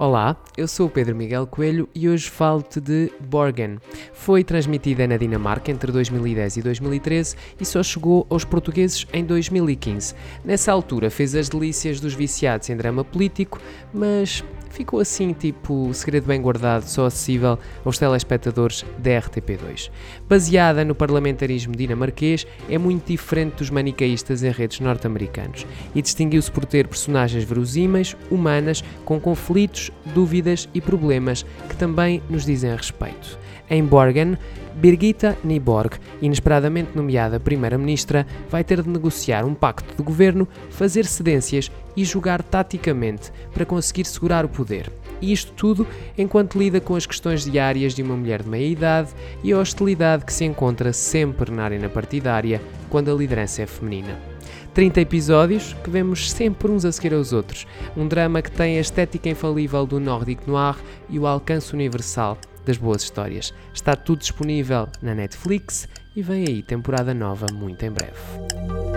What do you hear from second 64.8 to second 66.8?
na Netflix e vem aí